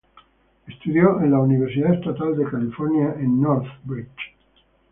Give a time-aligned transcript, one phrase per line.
[0.67, 4.35] Estudió de la Universidad Estatal de California en Northridge.